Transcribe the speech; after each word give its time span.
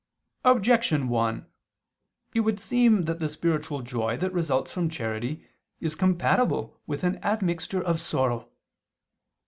Objection 0.43 1.09
1: 1.09 1.45
It 2.33 2.39
would 2.39 2.59
seem 2.59 3.03
that 3.03 3.19
the 3.19 3.29
spiritual 3.29 3.83
joy 3.83 4.17
that 4.17 4.33
results 4.33 4.71
from 4.71 4.89
charity 4.89 5.45
is 5.79 5.93
compatible 5.93 6.81
with 6.87 7.03
an 7.03 7.17
admixture 7.23 7.83
of 7.83 8.01
sorrow. 8.01 8.49